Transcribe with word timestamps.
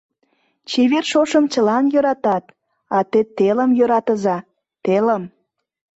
Чевер 0.69 1.05
шошым 1.11 1.45
чылан 1.53 1.85
йӧратат. 1.93 2.45
А 2.97 2.99
те 3.09 3.19
телым 3.37 3.71
йӧратыза, 3.79 4.37
телым! 4.83 5.23